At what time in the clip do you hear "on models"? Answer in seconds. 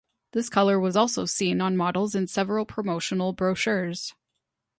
1.61-2.15